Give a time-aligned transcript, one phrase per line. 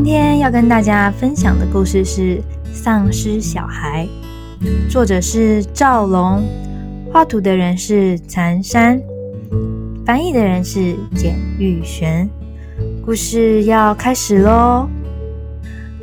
[0.00, 2.36] 今天要跟大家分享的故事是
[2.72, 4.06] 《丧尸小孩》，
[4.88, 6.40] 作者是赵龙，
[7.12, 9.02] 画图的人是残山，
[10.06, 12.30] 翻译的人是简玉璇。
[13.04, 14.88] 故事要开始喽！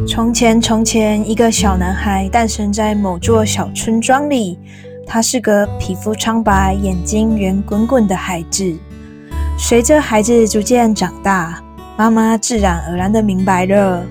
[0.06, 4.60] 从前，从前，一个小男孩诞生在某座小村庄里。
[5.08, 8.76] 他是个皮肤苍白、眼睛圆滚滚的孩子。
[9.58, 11.64] 随着孩子逐渐长大，
[11.98, 14.06] 妈妈自然而然的明白了，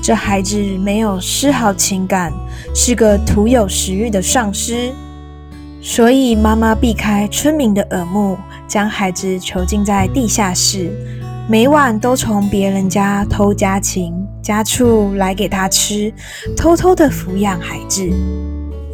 [0.00, 2.32] 这孩子没有丝毫情感，
[2.72, 4.92] 是个徒有食欲的丧尸。
[5.82, 8.38] 所以，妈妈避开村民的耳目，
[8.68, 10.88] 将孩子囚禁在地下室，
[11.48, 16.12] 每晚都从别人家偷家禽、家畜来给他吃，
[16.56, 18.08] 偷偷的抚养孩子。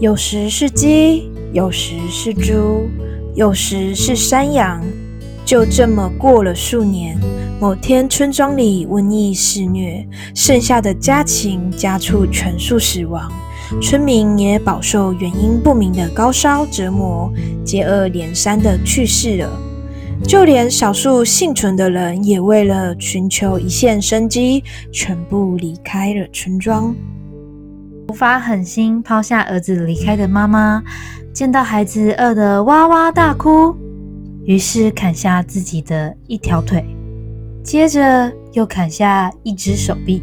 [0.01, 2.89] 有时是鸡，有时是猪，
[3.35, 4.83] 有时是山羊。
[5.45, 7.19] 就这么过了数年。
[7.61, 13.31] 某天，村庄里瘟疫肆虐，剩下的家禽家畜全数死亡，
[13.81, 17.33] 村民也饱受原因不明的高烧折磨，
[17.65, 19.49] 接二连三的去世了。
[20.27, 26.95] 就连少数幸存的人，也为了寻求一线生机，全部离开了村庄。
[28.09, 30.83] 无法狠心抛下儿子离开的妈妈，
[31.33, 33.75] 见到孩子饿得哇哇大哭，
[34.45, 36.85] 于是砍下自己的一条腿，
[37.63, 40.23] 接着又砍下一只手臂，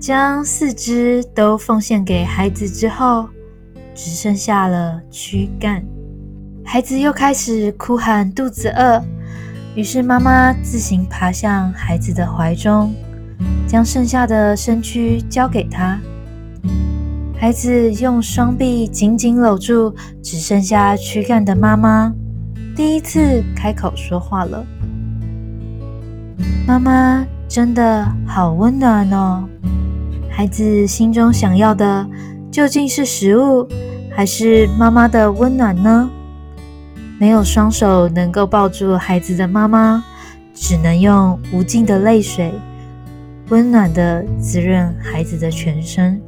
[0.00, 3.28] 将四肢都奉献给孩子之后，
[3.94, 5.84] 只剩下了躯干。
[6.64, 9.02] 孩子又开始哭喊肚子饿，
[9.74, 12.92] 于是妈妈自行爬向孩子的怀中，
[13.66, 16.00] 将剩下的身躯交给他。
[17.38, 22.14] 孩子用双臂紧紧搂住只剩下躯干的妈妈，
[22.74, 24.64] 第一次开口说话了
[26.66, 29.44] ：“妈妈真的好温暖哦。”
[30.30, 32.06] 孩子心中想要的
[32.50, 33.68] 究竟是食物，
[34.10, 36.08] 还是妈妈的温暖呢？
[37.18, 40.02] 没有双手能够抱住孩子的妈妈，
[40.54, 42.52] 只能用无尽的泪水，
[43.50, 46.18] 温暖的滋润孩子的全身。